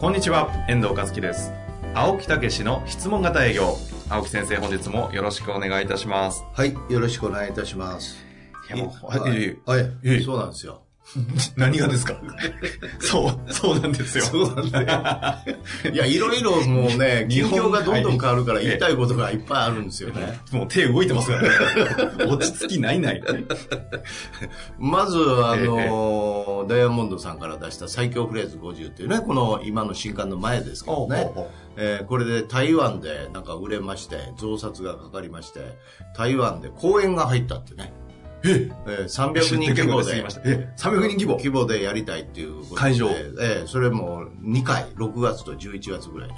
[0.00, 1.52] こんにちは、遠藤和樹です。
[1.92, 3.76] 青木武の質問型営業。
[4.08, 6.44] 青木先生、本日もよろしくお願いいたします。
[6.52, 8.24] はい、よろしくお願いいたします。
[8.68, 9.78] いやもうはいいえいえは
[10.18, 10.82] いそうなんですよ。
[11.56, 12.20] 何がですか？
[13.00, 14.24] そう、そうなんですよ。
[14.24, 14.80] そうなんだ
[15.86, 15.92] よ。
[15.92, 20.40] いや、いろいろもうね、近況がどんどん変わるから言いたいことがいっぱいあるんですよね。
[20.52, 21.48] もう手動いてますからね。
[22.28, 23.22] 落ち着きないない。
[24.78, 31.30] まず、あの、ダイヤモンドさんから出した最強フレーズ50っていうね、この今の新刊の前ですけどね。
[31.80, 35.60] えーこれで台湾でなんか売れまして、増刷がかかりまして、
[36.16, 37.92] 台湾で公演が入ったってね。
[38.44, 46.36] ええー300人規模でえ、300人規模規模でやりたいっていうことで会場ええそれも2回、6月と11月ぐらいね。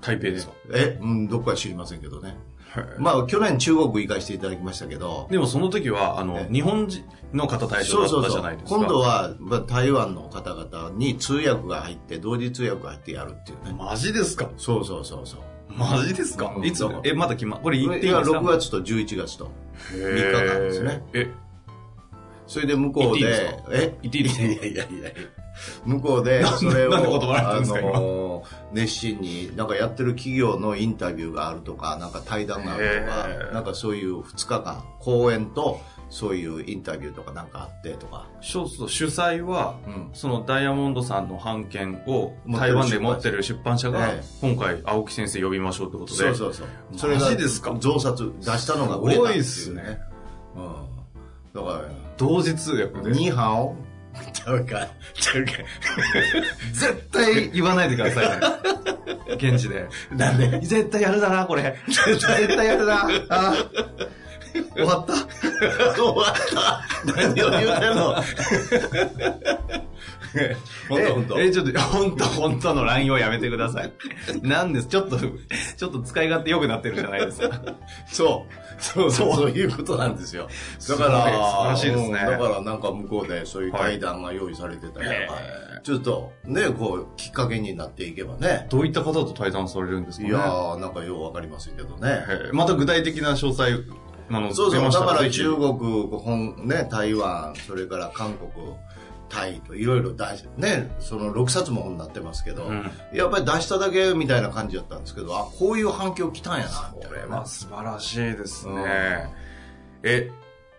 [0.00, 0.52] 台北ですか？
[0.74, 2.36] え、うん、どこか知りませんけどね。
[2.98, 8.78] まあ、去年中国行かせていただきましたけど、でもその時は、あのえ、日本人の方対象だったじゃないですか。
[8.78, 13.74] 今度は、まあ、台湾の方々に通訳が入って、同時通訳が入ってやるっていうね。
[13.78, 14.48] マジですか？
[14.56, 15.40] そうそうそうそう。
[15.76, 16.54] マジですか？
[16.56, 16.64] うん。
[16.64, 16.84] いつ？
[17.04, 19.50] え、まだ決ま、これ言っていいですか？6月と11月と。
[19.92, 21.02] へ3日間ですね。
[21.14, 21.28] え、
[22.46, 23.26] それで向こうで
[23.70, 24.44] え言っていいですか？
[24.44, 25.10] いやいやいや
[25.84, 27.80] 向こうで、それを、なんで断られたんですか？
[27.80, 33.52] 今のー熱心に、なんかやってる企業のインタビューがあるとか、なんか対談があるとへか、ー。
[33.52, 35.80] なんかそういう2日間、講演と、
[36.14, 38.26] そういうインタビューとかなんかあってとか。
[38.42, 46.18] そうそう、主催は、うんそのダイヤモンドさんの版権を台湾で持ってる出版社がええ、今回青木先生呼びましょうってことで。
[46.18, 46.66] そうそうそう。
[46.98, 47.74] それがマジですか？
[47.80, 49.42] 増刷出したのが売れたね。
[49.42, 49.98] すごいっすね。
[50.54, 50.74] うん。
[51.54, 51.84] だから、
[52.18, 53.10] 同時通訳で。
[53.16, 53.74] ニーハオ？
[54.34, 55.52] ちゃうか、ちゃうか。
[56.74, 59.36] 絶対言わないでくださいね。
[59.36, 59.88] 現地で。
[60.14, 60.60] なんで？
[60.60, 61.74] 絶対やるだな、これ。
[61.88, 63.08] 絶対やるな。
[63.30, 63.54] あ
[64.74, 65.14] 終わった。
[65.70, 66.34] 終わっ
[67.04, 67.14] た？
[67.16, 68.14] 何を言うてんの？
[70.88, 71.40] 本当本当。
[71.40, 73.92] え、ちょっと、本当本当の LINE をやめてください。
[74.42, 77.60] なんです、ちょっと、ちょっと使い勝手良くなってるじゃないですか。
[78.06, 78.82] そう。
[78.82, 80.48] そうそう、そういうことなんですよ。
[80.88, 85.28] だから、素晴らしいですねうんだからなんか向こうでそういう対談が用意されてたりとか、へ
[85.84, 88.66] ちょっとね、こう、きっかけになっていけばね。
[88.70, 92.24] どういった方と対談されるんですかねいやー、なんかようわかりませんけどね。
[92.28, 93.84] えーまた具体的な詳細
[94.32, 95.72] なのそうそう、だから中国、
[96.18, 98.50] 本、ね、台湾、それから韓国、
[99.28, 102.90] タイといろいろ出し、ね、その6冊も本になってますけど、うん。
[103.12, 107.46] やっぱり出しただけみたいな感じだったんですけど、あ、こういう反響来たんやな、これは。
[107.46, 109.30] 素晴らしいですね。
[110.02, 110.30] え、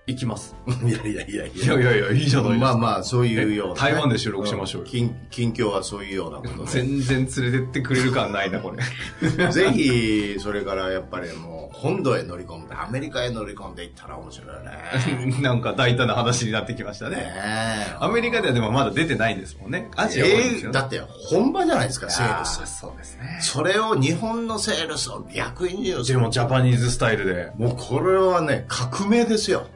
[0.05, 0.53] 行きます。
[0.83, 2.65] いやいやいやいいやいやいや、いいじゃないですか。
[2.65, 6.71] まあまあ、そういうようなね、え台湾で収録しましょうよん近近況はそういうようなことで。
[6.71, 8.83] 全然連れてってくれる感ないな、これ。
[9.51, 15.39] ぜひ、それからやっぱりもう、本土へ乗り込んで、アメリカへ乗り込んでいったら面白いよね。
[15.41, 17.15] なんか大胆な話になってきましたね。
[17.15, 19.89] ねえアメリカではでもまだ出てないんですもんね。
[19.95, 22.79] アジアねえーだって本場じゃないですか、セールス。
[22.79, 23.39] そうですね。
[23.41, 26.19] それを日本のセールスを逆輸入する。
[26.19, 27.51] でもジャパニーズスタイルで。
[27.57, 29.67] もうこれはね、革命ですよ。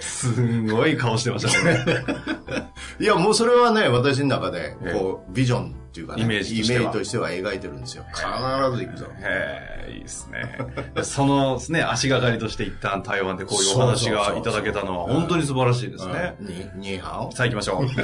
[0.00, 1.84] すんごい顔してましたね。
[3.00, 8.04] いや、もうそれはね、私の中で、ええこう、ビジョンっていうかね、イメージとしては描いてるんですよ。
[8.12, 8.22] 必
[8.76, 9.06] ず行くぞ。
[9.20, 10.56] へえ、いいですね。
[10.94, 16.34] でそのね、足がかりとして一旦台湾でこういうお話がいただけたのは本当に素晴らしいですね。
[16.40, 17.86] うんに、ニーハオさあ行きましょう。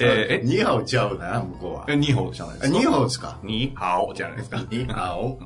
[0.00, 0.42] えーえ？
[0.42, 1.84] ニーハオちゃうな、向こうは。
[1.88, 2.76] え、ニーホーじゃないですか。
[2.78, 3.38] あニーハオですか？
[3.42, 4.56] ニーハオじゃないですか。
[4.70, 5.38] ニーハオ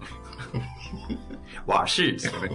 [1.67, 2.49] わしですよね。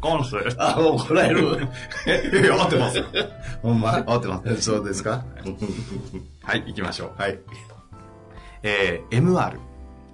[0.00, 0.36] ゴンス。
[0.58, 1.68] あ、怒られる。
[2.06, 3.02] え、いや、合ってます。
[3.62, 4.02] ほんま？
[4.06, 4.62] 合ってます。
[4.62, 5.24] そうですか？
[6.42, 7.20] はい、行きましょう。
[7.20, 7.38] はい。
[8.62, 9.58] えー、MR、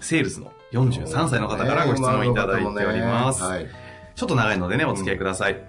[0.01, 3.43] セールスの43歳の方からご質問いただいております。
[3.43, 3.67] はい。
[4.15, 5.63] ちょっと長いのでね、お付き合いください。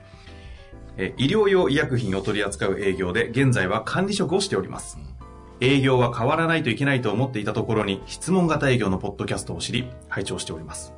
[0.97, 4.97] えー医療用医薬品を取り扱う営業で、現在は管理職をしております。
[5.59, 10.93] 営業は変わらないといけないと思っていたところに、質問型営業のポッドキャストを知り、拝聴しております。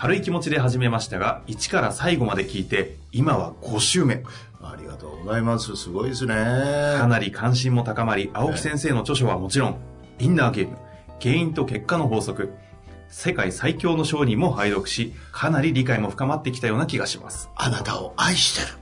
[0.00, 4.24] 軽い気持ちで始めましたが、1から最後まで聞いて、今は5週目。
[4.62, 5.76] ありがとうございます。
[5.76, 6.34] すごいですね。
[6.98, 9.76] かなり関心も高まり、青木先生の著書はもちろん、
[10.18, 10.78] インナーゲーム、
[11.20, 12.50] 原因と結果の法則、
[13.10, 17.50] 世界最強の商人も拝読し、かなり理解も深まってきたような気がします。
[17.54, 18.79] あなたを愛してる。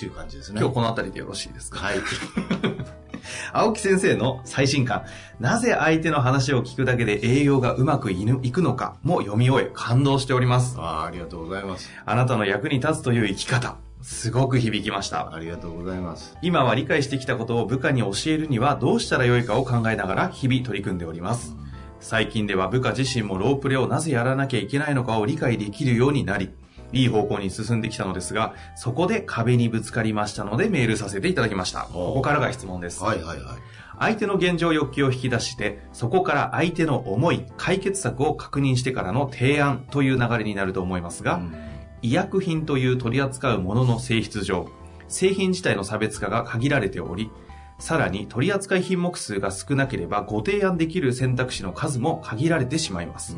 [0.00, 0.60] っていう感じですね。
[0.60, 1.78] 今日この辺りでよろしいですか？
[1.78, 1.98] はい。
[3.52, 5.04] 青木先生の最新刊、
[5.40, 8.16] なぜ相手の話を聞くだけで営業がうまくい
[8.50, 10.76] くのかも読み終え感動しております。
[10.78, 11.90] あーありがとうございます。
[12.06, 15.34] あなたの役に立つという生き方、すごく響きました。
[15.34, 16.34] ありがとうございます。
[16.40, 21.54] 今は理解してきたことを部下に教えるにはどうしたらよいかを考えながら日々取り組んでおります。
[22.00, 26.48] 最近では部下自身もロープレをなぜやらなきゃいけないのかを理解できるようになり、
[26.92, 31.82] いい方向に進んできたのですが、そこで壁にぶつかりましたのでメールさせていただきました。
[31.82, 33.02] ここからが質問です。
[33.02, 33.56] はいはいはい。
[33.98, 41.70] 相手の現状欲求を引き出して、そこから相手の思い、解決策を確認してからの提案という流れになると思いますが、うん
[42.02, 44.68] 医薬品という取り扱うものの性質上、
[45.08, 47.30] 製品自体の差別化が限られており、
[47.78, 53.36] さらに取扱い品目数が少なければご提案できる選択肢の数も限られてしまいます。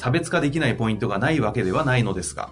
[0.00, 2.48] 差別化できないポイントがないわけではないのですが、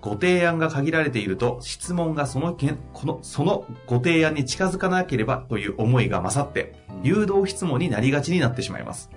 [0.00, 6.74] ご提案が限られていると質問がそのけんこのそのご提案に近づかなければという思いが勝って
[7.04, 9.10] 誘導質問になりがちになってしまいます。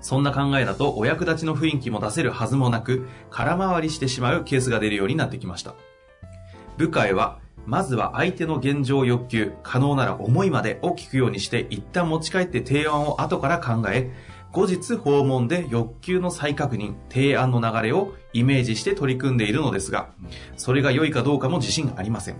[0.00, 5.74] そんな考えだとお役立ちの雰囲気も出せるはずもなく空回りしてしまうケースが出るようになってきました。
[6.78, 14.10] 部下へはまずは相手の現状欲求、可能なら思いまでを聞くようにして一旦持ち帰って提案を後から考え、
[14.52, 20.10] 後日訪問で欲求の再確認、提案の流れをイメージして取り組んでいるのですが、
[20.56, 22.36] それが良いかどうかも自信ありません。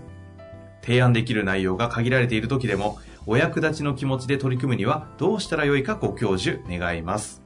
[0.81, 7.41] 提案できる内容が限られている時でも、お役立ちの気持ちで取り組むにはどうしたらよいかご教授願います。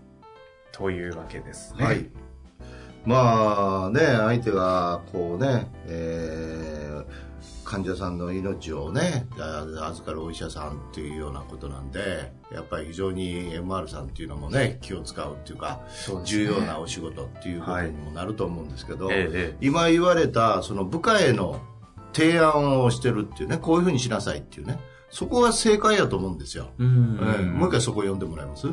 [0.72, 1.86] というわけですね。
[1.86, 2.10] はい。
[3.06, 6.85] まあね、相手がこうね、えー
[7.64, 16.22] 患者さんの命をね、あ預かるお医者さんっていうようなことなんで、やっぱり非常に MR さんっていうのもね、気を使うっていうか、ね。
[16.26, 21.60] 重要なお仕事っていうことにもなると思うんですけど、えええ今言われたその部下への
[22.14, 26.70] 提案をしてるっていうね、こういうふうにしなさいっていうね、そこが正解やと思うんですよ。
[26.80, 27.20] えうん。
[27.22, 28.68] ええもう一回そこ読んでもらえます？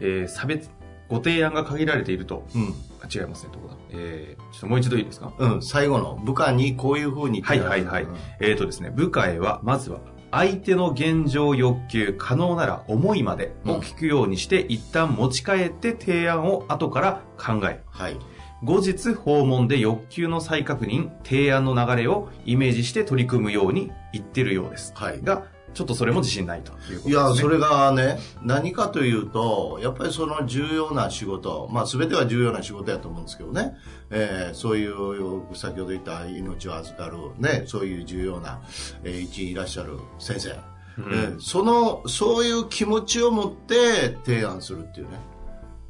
[0.00, 0.70] えー差別、
[1.10, 2.74] ご提案が限られていると、うん。
[3.02, 3.76] あ違いますね、どこだ？
[3.90, 5.32] えー、ちょっともう一度いいですか？
[5.38, 8.06] うん、最後の部下にこういうふうにはいはいはい。
[8.40, 18.16] えーとですね、部下へは、まずは、相手の現状欲求、可能なら思いまでを聞くようにして、一旦持ち帰って提案を後から考え、はい。
[18.62, 24.92] 後日訪問で欲求の再確認、提案の流れをイメージして取り組むように言ってるようです。
[24.94, 27.12] はいが、ちょっとそれも自信ないということです、ね。
[27.12, 33.76] いや、それがね、何かというと、やっぱりその重要な仕事、まあ全ては重要な仕事やと思うんですけどね、
[34.10, 38.60] えーそういう、先ほど言った命を預かる、ね、そういう重要な、
[39.04, 40.50] えー位置にいらっしゃる先生、
[40.98, 45.18] うんえーその、そういう気持ちを持って提案するっていうね。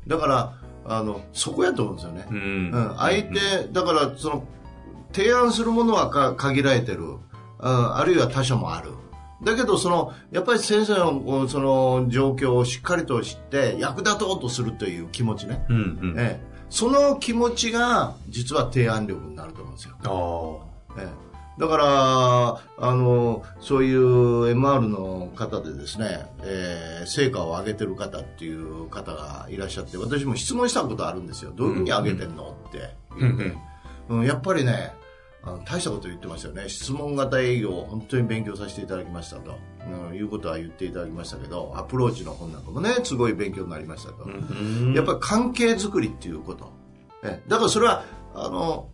[0.06, 0.53] だから、
[0.87, 2.27] あの、そこやと思うんですよね。
[2.31, 2.71] うん。
[2.73, 4.44] うん、相手、だからその
[5.12, 7.19] 提案するものはか限られてる、うん、
[7.61, 8.91] あるいは他者もある
[9.42, 15.81] だけどそのやっぱり先生のその状況をしっかりと知って役立とうとするという気持ちね、うんう
[16.14, 16.14] ん。
[16.19, 21.02] ええ、その気持ちが実は提案力になると思うんですよ、ああ。
[21.02, 21.31] ええ。
[21.60, 31.52] だからあのそういう MR の方でですね、えー成果を上げてる方っていう方がいらっしゃって私も質問したことあるんですよ。
[31.54, 32.94] どういうふうに上げてんのって。
[33.19, 33.56] 言って、
[34.10, 34.93] うん、やっぱりね
[35.42, 36.69] あの大したこと言ってましたよね。
[36.69, 39.58] 質問型営業を本当に勉強させていただきましたと、
[40.10, 46.72] うん、いうことは言っていただきましたけどアプローチの本なんかもねすごい勉強になりましたと、うんやっぱり関係づくりっていうこと。
[47.22, 48.88] えだからそれはあの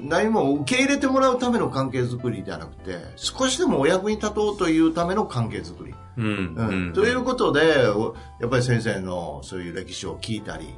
[0.00, 6.54] 何も受け入れてもらうための関係づくりではなくて少しでもお役に立とうというための関係づくり、うん。
[6.56, 6.92] うん。
[6.92, 10.68] ということでおやっぱり先生のそういう歴史を聞いたり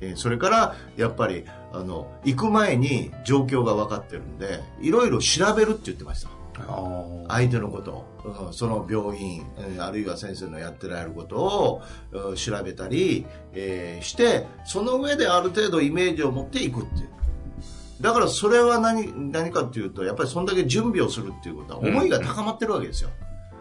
[0.00, 6.30] えーそれからやっぱりあの行く前に状況が分かってるんでいろいろ調べるって言ってました。
[7.28, 17.08] 相手のことその病院えーあるいは先生のやってられることをうん調べたり、えーしてその上である程度イメージを持っていくっていう。
[18.00, 23.10] だからそれは何何かっていうとやっぱりそんだけ準備をするっていうことは思いが高まってるわけですよ、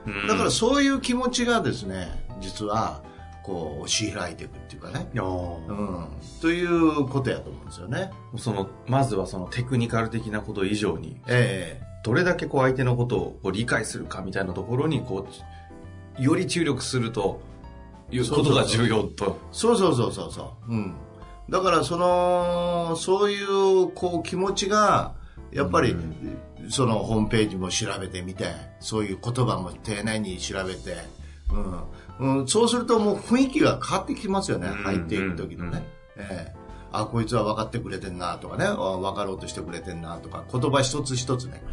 [0.08, 0.28] うん。
[0.28, 3.02] だからそういう気持ちがですね実は
[3.50, 6.08] こう押し開いていくっていうかね、うん、
[6.40, 8.12] ということやと思うんですよね。
[8.38, 15.28] そのまずはそのテクニカル的なこと以上にえどれだけこう相手のことをこう理解するかみたいなところにこ
[16.20, 17.42] うより注力すると
[18.12, 19.40] いうことが重要と。
[19.42, 20.96] えそうそうそうそうそう、うん、
[21.50, 25.16] だからそのそういうこう気持ちが
[25.52, 25.96] やっぱり、
[26.70, 30.98] そのホームページも調べてみてそういう言葉も丁寧に調べて、
[31.52, 31.82] うん
[32.20, 34.68] うん、そうするともう雰囲気が変わってきますよね。
[34.68, 35.86] うん入っていく時のね、
[36.18, 36.60] ええ。
[36.92, 38.66] あこいつは分かってくれてんなとかね。
[38.66, 40.44] あ分かろうとしてくれてんなとか。
[40.52, 41.64] 言葉一つ一つね、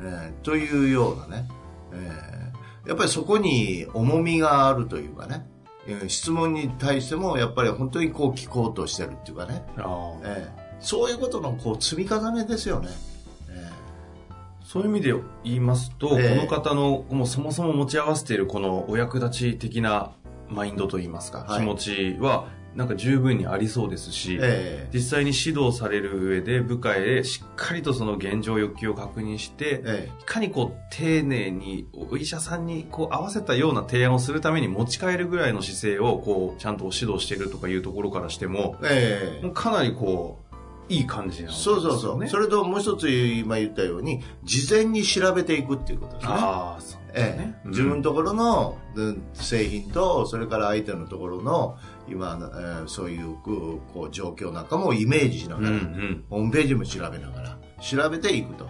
[0.00, 1.48] えーというようなね、
[1.92, 5.46] えーやっぱりそこに重みがあるというかね、
[5.86, 12.88] えー質問に対してもやっぱり本当にこう聞こうとしてるっていうかね、えーそういうことのこう積み重ねですよね。
[14.68, 16.36] えそういう意味で言いますと、ええ。
[16.36, 20.12] この方のもうそもそも持ち合わせているこのお役立ち的な
[20.48, 21.60] マインドといいますか、はい。
[21.60, 24.88] 気持ちはなんか十分にありそうですし、ーえ。
[24.92, 30.10] 実際に指導される上で部下へしっかりとその現状欲求を確認してー、え。
[30.20, 39.38] いかにこう丁寧にお医者さんにこう合わせたような提案をするために持ち帰るぐらいの姿勢をこうちゃんと指導しているとかいうところからしてもーえ。
[39.40, 40.47] ーもうかなりこう
[40.88, 41.82] いい感じなんですよね。
[41.82, 42.28] そうそうそう。
[42.28, 46.32] それともう一つ今言ったように、事前に調べていくっていうことですね。
[46.32, 47.60] ああ、そうですええね。
[47.64, 51.76] うん自分のところのうん製品と、それから相手のところの、
[52.08, 56.24] 今、えーそういうこう状況なんかもイメージしなうんがら、うん。
[56.30, 58.66] ホームページも調べながら、調べていくと。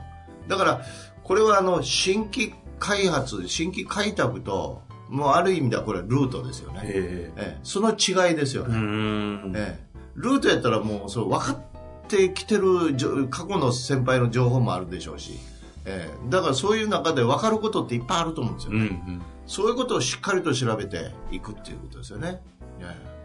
[0.48, 0.82] だから、
[1.22, 6.80] これはあの、新規開発、新規開拓と、もうある意味ではこれルートですよね。
[6.84, 8.76] えええその違いですよね。
[8.78, 9.52] ん。
[9.56, 11.56] ええルートやったらもうそう分かっ
[12.08, 15.38] てきてる過去の先輩の情報もあるでしょうし、
[15.84, 16.30] ええ。
[16.30, 18.88] だからそういう中で分かることっていっぱいあると思うんですよね、うんう
[19.18, 19.22] ん。
[19.46, 22.40] そういうことをしっかりと調べていくっていうことですよね、
[22.80, 23.18] え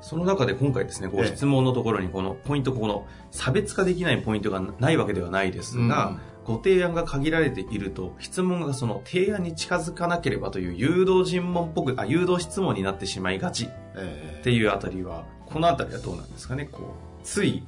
[0.00, 1.34] その中で今回ですね、ごええ。
[1.34, 14.38] 質問のところにこのポイント、この差別化できないポイントがないわけではないですが、ご提案が限られていると、質問がその提案に近づかなければという誘導尋問っぽく、あ、誘導質問になってしまいがちっえ。
[14.40, 17.64] えていうあたりは、このあたりはどうなんですかね、こう、つい、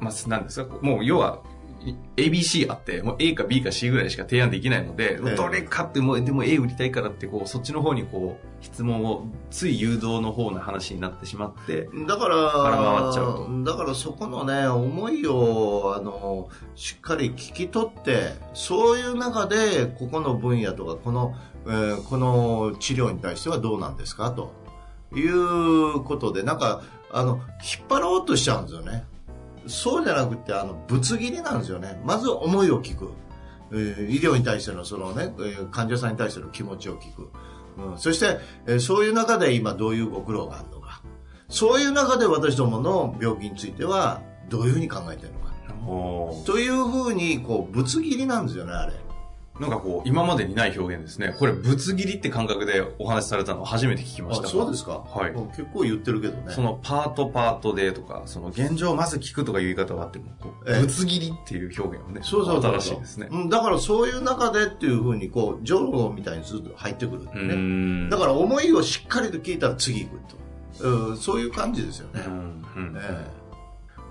[0.00, 1.40] まあ、なんですか、もう要は、
[1.82, 5.34] い ABC あって、もう A か B か C ぐらいしか提案できないので、ええ。
[5.34, 13.64] どれかってもう、でも A 売りたいからって、こう、そっちの方にこう、質問を、つい誘導の方の話になってしまって、だから腹回っちゃうと。
[13.64, 21.34] だからそこのね思いをあのしっかり聞き取ってそういう中でここの分野とかこの、
[21.66, 24.30] えーこの治療に対してはどうなんですか？
[24.32, 24.52] と
[25.16, 27.40] いうことでなんかあの
[27.78, 29.04] 引っ張ろうとしちゃうんですよね
[29.66, 32.00] そうじゃなくてあのぶつ切りなんですよね。
[32.04, 33.12] まず思いを聞く、
[33.72, 37.30] えー医療に対してのそのね、えー患者さんに対しての気持ちを聞く、
[37.78, 41.02] うん、そして、えーそういう中で今どういうご苦労があるのか。
[41.48, 45.40] そういう中で私どもの病気についてはどういうふうに考えてるのか。
[46.46, 48.92] というふうにこうぶつ切りなんですよねあれ
[49.60, 51.36] なんかこう、今までにない表現ですね。
[51.38, 54.48] これ、ぶつ切りって感覚でお話しされたのを初めて聞きました。
[54.48, 55.32] そうですか、はい。
[55.32, 56.54] 結構言ってるけどね。
[56.54, 60.24] そのパートパートでとか、その現状をまず聞くとかいう言い方があっても、
[60.64, 63.28] ぶつ切りっていう表現はね、そうそう新しいですね。
[63.30, 68.08] うん、だからそういう中でっていうふうにこうジョロみたいにずっと入ってくるんでうねん。
[68.08, 70.20] だから思いをしっかりと聞いたら次行く
[70.78, 73.39] と、うん、そういう感じですよね、うんうんえ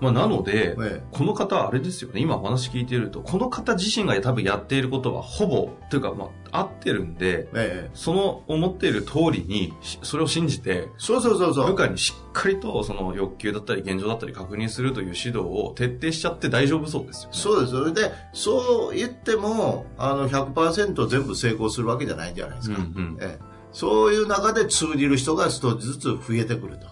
[0.00, 1.02] まあ、なので、ええ。
[1.12, 7.48] この方はあれですよね、今お話聞いていると、この方自身が多分やっていることはほぼ、というか、まあ、合ってるんで、
[7.94, 11.66] その思っている通りに、しそれを信じて、そうそうそうそう。
[11.66, 17.36] 部下にしっかりとその欲求だったり現状だったり確認するという指導を徹底しちゃって大丈夫そうですよね。
[17.36, 17.72] そうです。
[17.72, 23.18] それでそう言ってもあの100%全部成功するわけじゃないんじゃないですか、うんうん。
[23.20, 23.44] ええ。
[23.72, 26.86] そういう中で通じる人が一つずつ増えてくると、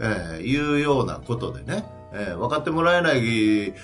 [0.00, 0.42] ええ。
[0.42, 3.74] いうようなことでね、ええ分かってもらえない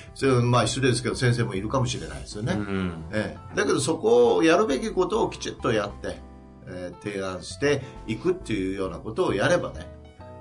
[0.44, 3.56] まあ失礼ですけど先生もいるかもしれないですよね、うんええ。
[3.56, 6.18] だけどそこをやるべきことをきちっとやって、
[6.66, 9.86] ええ提案していくっていうようなことをやればね、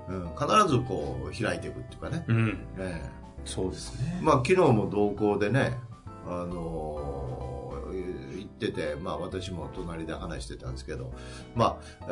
[0.08, 2.66] うん、必ずこう開いていくっていうかね、うん。
[2.78, 3.24] ええ。
[3.44, 4.18] そうですね。
[4.22, 5.76] まあ、昨日も同行でね、
[6.26, 7.23] あのー行
[8.54, 11.12] ってて、まあ、私も隣で話してたんですけど、
[11.54, 12.10] まあ、え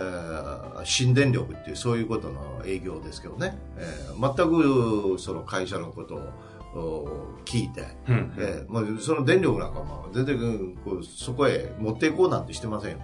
[0.80, 12.99] ー新電力っていうそういうことの営業ですけどね、えー全くその会社のことをお聞いて、うんえーまあ、その電力なんかも全然うんこうそこへ持っていこうなんてしてませんよ。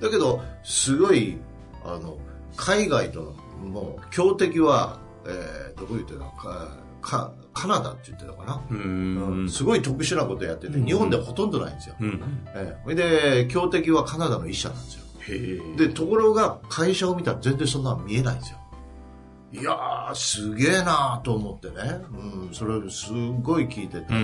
[0.00, 1.38] だけど、すごい、
[1.84, 2.18] あの、
[2.56, 3.22] 海外と
[3.62, 8.62] の、もう、強敵は、えーどこ言ってたのか、かカナダって言ってたかな？
[8.70, 9.48] ううんん。
[9.50, 11.96] すごい特殊なことやってて、うん日本ではほとんどないんですよ。
[12.00, 12.22] うん。
[12.86, 15.02] えで、強敵はカナダの一社なんですよ。
[15.76, 18.58] で、ところが、会社を見たら全然そんなの見えないんですよ。
[19.52, 22.00] いやー、すげえなーと思ってね。
[22.46, 24.06] うん、それをすごい聞いてて。
[24.08, 24.16] うん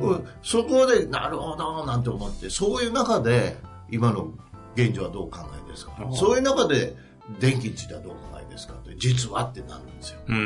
[0.00, 0.10] うん。
[0.10, 3.56] うんそこで、なるほど、なんて思って、そういう中で、
[3.90, 4.32] 今の
[4.74, 5.92] 現状はどうお考えですか？
[6.12, 6.94] そういう中で、
[7.40, 10.20] 電気についてはどうお考えですかって、実はってなるんですよ。
[10.28, 10.36] うん。
[10.36, 10.40] う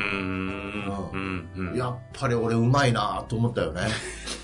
[1.17, 1.49] ん。
[1.71, 1.77] うん。
[1.77, 3.83] やっぱり俺うまいなーと思ったよね。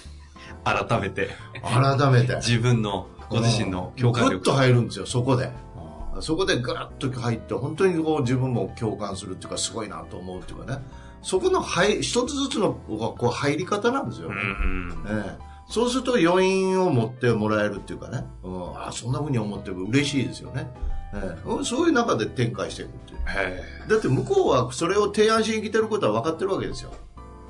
[0.65, 1.31] 改めて、
[1.63, 2.37] 改めて。
[2.37, 4.37] 自分の、ご自身の共感力。
[4.37, 5.51] グッと入るんですよ、そこで。
[5.77, 10.83] あそこでガラッと入って、本当にこう自分も共感するっていうか、すごいなと思うっていうかね。
[11.23, 15.15] そこの入、一つずつのこう入り方なんですよーうね。
[15.15, 15.25] ん。
[15.25, 20.71] ええそうすると余韻を持ってもらえるっていうかね、うん、あそんな風に思って嬉しいですよね、
[21.15, 21.65] ええ。
[21.65, 23.19] そういう中で展開していくっていう。
[23.27, 26.93] へだって向こうはそれを提案しに来てることは分かってるわけですよ、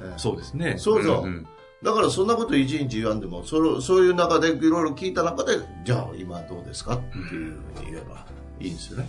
[0.03, 0.19] ええ。
[0.19, 0.77] そうですね。
[0.79, 1.47] そうそうんん。
[1.83, 8.27] だからそんなこと一日言わんでもそれそういう中でいろいろ聞いた中でじゃあ今どうですかっていうふうに言えば
[8.59, 9.09] いいんですよね、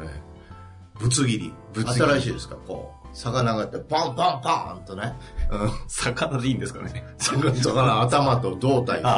[0.00, 1.00] ええ。
[1.00, 1.52] ぶつ切り。
[1.72, 2.06] ぶつ切り。
[2.06, 2.56] 新しいですか？
[2.66, 2.98] こう。
[3.14, 5.14] 魚があってパンパンパンとね、
[5.50, 5.70] うん。
[5.88, 7.04] 魚でいいんですかね。
[7.16, 9.08] 魚魚頭と胴体と。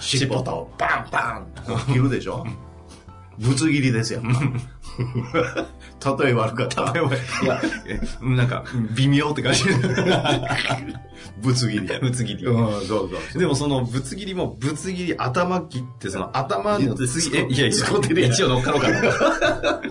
[0.00, 2.46] 尻尾とパンパンと切るでしょ
[3.38, 4.22] ぶつ切りですよ。
[6.20, 6.82] 例え悪かった。
[6.92, 8.64] いや、えなんか、
[8.94, 9.64] 微妙って感じ。
[11.42, 11.98] ぶつ切り。
[12.00, 12.46] ぶつ切り。
[12.46, 13.38] うん、そうそう。
[13.38, 19.00] でもそのぶつ切りもぶつ切り頭切ってその頭の次、え、いやいや、使ってるやん一応乗っかろうかな。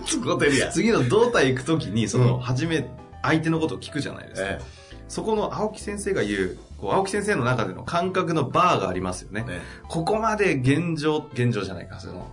[0.06, 0.72] 使ってるやん。
[0.72, 2.88] 次の胴体行くときに、その、うん初め、
[3.22, 4.48] 相手のことを聞くじゃないですか。
[4.48, 4.60] え
[5.08, 9.44] そこの青木先生が言う、こう青木先生の中での感覚のバーがありますよね。
[9.46, 9.58] えね
[9.88, 12.26] ここまで現状、現状じゃないか、その、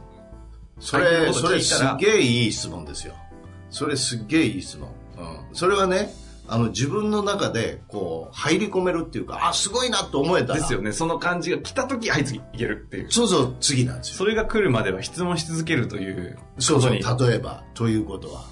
[0.81, 3.13] それ、それすげえいい質問ですよ。
[3.69, 4.89] それすっげえいい質問。
[5.17, 5.55] うん。
[5.55, 6.13] それはね、
[6.47, 10.59] あの、自分の中で、こう、入り込めるっていうか、あ、すごいなと思えたら。
[10.59, 10.91] ですよね。
[10.91, 13.11] その感じが来たとき、はい、次、いけるっていう。
[13.11, 14.15] そうそう、次なんですよ。
[14.15, 16.91] それが来るまでは質問し続けるというそうそう。
[16.91, 18.43] 例えば、ということは。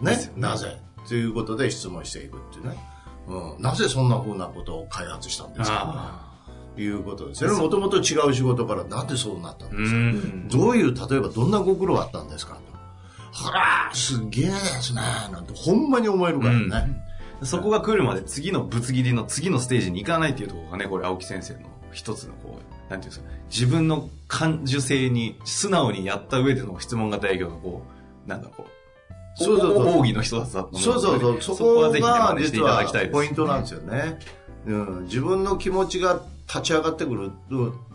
[0.00, 0.06] うん。
[0.06, 0.16] ね？
[0.16, 0.78] ねなぜ？
[1.08, 2.78] ということで質問していくっていうね。
[3.26, 3.62] うん。
[3.62, 6.33] なぜそんな風なことを開発したんですか？
[6.76, 7.38] いうことです。
[7.38, 9.96] それもともと違う仕事からなんでそうなったんですか？
[9.96, 10.48] ん。
[10.48, 12.54] どういう、例えばどんなご苦労あったんですか？
[12.54, 13.46] と。
[13.46, 15.00] はらすげえですね。
[15.32, 17.02] なんて、ほんまに思えるからね。
[17.42, 21.60] そこが来るまで次のぶつ切りの次のステージに行かないっていうところがね、これ青木先生の
[21.92, 27.82] 一つのこう、なんていうんですか、自分の感受性に素直にやった上での質問型営業のこ
[28.26, 31.42] う、なんだこう、そうそうそう奥義の一つだと思そうそうそう。
[31.42, 33.12] そそこはこぜひ真似していただきたいです。
[33.12, 34.18] ポイントなんですよね。
[34.66, 35.04] うん。
[35.04, 37.32] 自分の気持ちが立ち上がってくる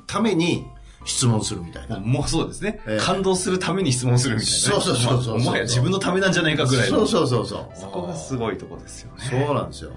[0.08, 0.66] ために
[1.06, 2.00] 質問するみたいな。
[2.00, 4.58] もうそうですね、ええ感動するために質問するみたいな、ね。
[4.60, 6.98] そうそうそうそうまあもはや自分のためなんじゃないかぐらいの。
[7.00, 7.80] そうそうそうそう。
[7.80, 9.24] そこがすごいとこですよね。
[9.30, 9.92] そうなんですよ。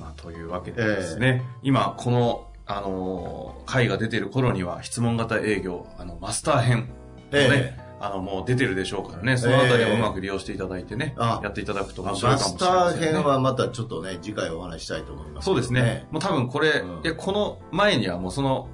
[0.00, 6.86] まあ、というわけでですね、今、この、あのー回が出てる頃には、質問型営業、あの、マスター編、ね、
[7.32, 13.06] えあの、もう出てるでしょうからね、そのあたりをうまく利用していただいてね、あやっていただくと面マ白いかもしスターれませんね。
[13.12, 15.44] 編はまたちょっとね、次回お話ししたいと思います。
[15.44, 16.06] そうですね。。
[16.10, 18.68] もう多分これ、うんいや、この前にはもうその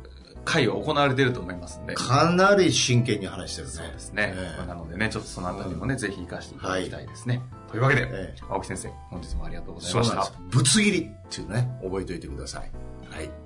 [0.45, 1.95] 回は行われてると思いますんで。
[1.95, 3.73] かなり真剣に話してるね。
[3.75, 4.33] そうですね。
[4.37, 7.43] ええまあなのでね、ちょっとそのあたりもね、ぜひ活かしていただきたいですね。
[7.69, 10.33] というわけで、ええ青木先生、本日もありがとうございました。
[10.51, 12.71] ぶつ切りっていうね、覚えておいてください。
[13.11, 13.46] はい。